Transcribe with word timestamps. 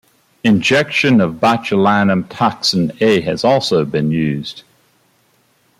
Injection 0.43 1.21
of 1.21 1.35
botulinum 1.35 2.25
toxin 2.27 2.91
A 3.01 3.21
has 3.21 3.43
also 3.43 3.85
been 3.85 4.09
used. 4.09 4.63